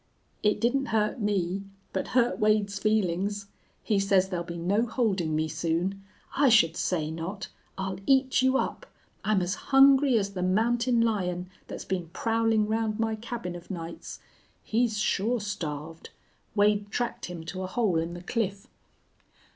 [0.41, 1.61] It didn't hurt me,
[1.93, 3.45] but hurt Wade's feelings.
[3.83, 6.03] He says there'll be no holding me soon.
[6.35, 7.49] I should say not.
[7.77, 8.87] I'll eat you up.
[9.23, 14.19] I'm as hungry as the mountain lion that's been prowling round my cabin of nights.
[14.63, 16.09] He's sure starved.
[16.55, 18.65] Wade tracked him to a hole in the cliff.